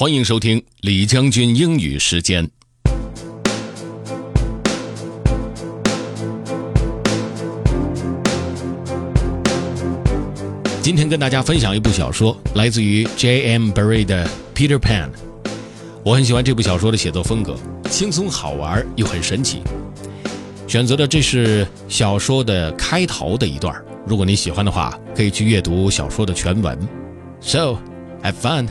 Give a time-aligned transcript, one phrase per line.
[0.00, 2.48] 欢迎收听李将军英语时间。
[10.80, 13.72] 今天跟大家分享一部小说，来自于 J.M.
[13.72, 14.24] Barrie 的
[14.54, 15.06] 《Peter Pan》。
[16.04, 17.56] 我很喜欢这部小说的写作风格，
[17.90, 19.62] 轻松好玩又很神奇。
[20.68, 23.74] 选择的这是小说的开头的一段，
[24.06, 26.78] 如果你喜欢的话，可以去阅读小说的全文。
[27.40, 27.78] So,
[28.22, 28.68] have fun.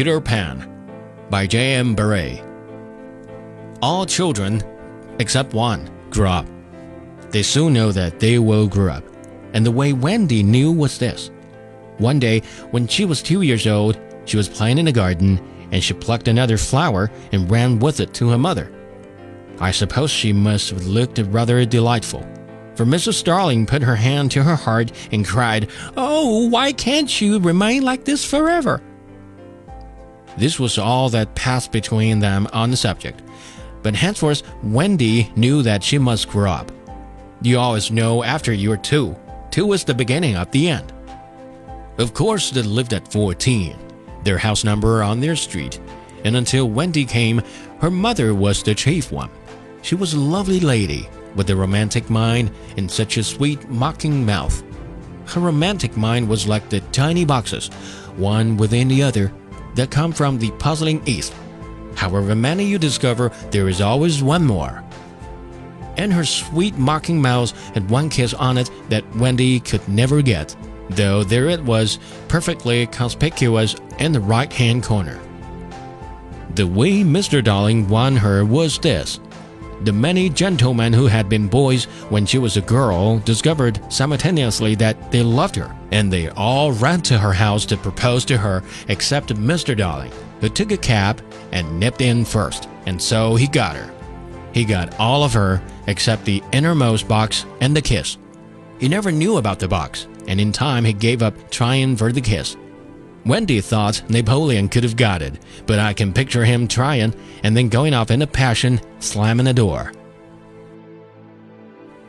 [0.00, 0.66] Peter Pan
[1.28, 1.94] by J.M.
[1.94, 2.42] Barrie.
[3.82, 4.62] All children,
[5.18, 6.46] except one, grow up.
[7.28, 9.04] They soon know that they will grow up.
[9.52, 11.30] And the way Wendy knew was this.
[11.98, 12.40] One day,
[12.70, 15.38] when she was two years old, she was playing in the garden
[15.70, 18.72] and she plucked another flower and ran with it to her mother.
[19.58, 22.26] I suppose she must have looked rather delightful,
[22.74, 23.22] for Mrs.
[23.22, 28.06] Darling put her hand to her heart and cried, Oh, why can't you remain like
[28.06, 28.80] this forever?
[30.40, 33.20] This was all that passed between them on the subject.
[33.82, 36.72] But henceforth, Wendy knew that she must grow up.
[37.42, 39.14] You always know after you're two.
[39.50, 40.94] Two is the beginning of the end.
[41.98, 43.76] Of course, they lived at 14,
[44.24, 45.78] their house number on their street,
[46.24, 47.42] and until Wendy came,
[47.80, 49.28] her mother was the chief one.
[49.82, 54.62] She was a lovely lady with a romantic mind and such a sweet, mocking mouth.
[55.26, 57.68] Her romantic mind was like the tiny boxes,
[58.16, 59.30] one within the other,
[59.74, 61.34] that come from the puzzling East.
[61.94, 64.82] However many you discover, there is always one more.
[65.96, 70.56] And her sweet mocking mouth had one kiss on it that Wendy could never get,
[70.88, 71.98] though there it was,
[72.28, 75.20] perfectly conspicuous in the right hand corner.
[76.54, 77.44] The way Mr.
[77.44, 79.20] Darling won her was this.
[79.82, 85.10] The many gentlemen who had been boys when she was a girl discovered simultaneously that
[85.10, 89.34] they loved her, and they all ran to her house to propose to her except
[89.34, 89.74] Mr.
[89.74, 93.90] Darling, who took a cab and nipped in first, and so he got her.
[94.52, 98.18] He got all of her except the innermost box and the kiss.
[98.78, 102.20] He never knew about the box, and in time he gave up trying for the
[102.20, 102.54] kiss.
[103.29, 107.13] Wendy thought Napoleon could have got it, but I can picture him trying
[107.43, 109.91] and then going off in a passion, slamming the door.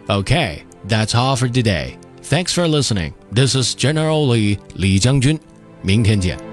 [0.09, 1.99] Okay, that's all for today.
[2.23, 3.15] Thanks for listening.
[3.33, 5.41] This is General Lee, Li Jiangjun.
[5.87, 6.50] 明天见。